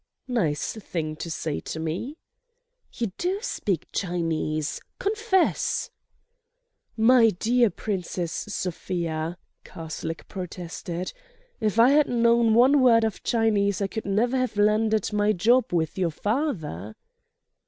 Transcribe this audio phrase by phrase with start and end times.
[0.27, 2.17] "Nice thing to say to me."
[2.91, 5.91] "You do speak Chinese—confess."
[6.97, 11.13] "My dear Princess Sofia," Karslake protested:
[11.59, 15.71] "if I had known one word of Chinese I could never have landed my job
[15.71, 16.95] with your father."